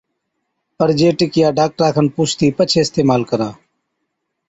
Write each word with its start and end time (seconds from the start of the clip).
پَر 0.77 0.89
جي 0.99 1.09
ٽِڪِيا 1.17 1.47
ڊاڪٽرا 1.57 1.89
کن 1.95 2.05
پُوڇتِي 2.15 2.47
پڇي 2.57 2.77
اِستعمال 2.83 3.21
ڪرا، 3.29 3.49